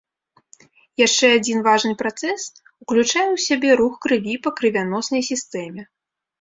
[1.01, 2.41] Яшчэ адзін важны працэс
[2.81, 5.81] уключае ў сябе рух крыві па крывяноснай сістэме.